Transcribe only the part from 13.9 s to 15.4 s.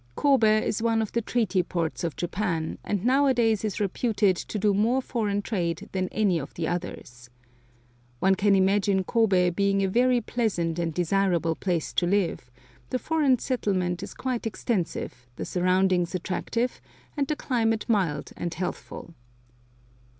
is quite extensive,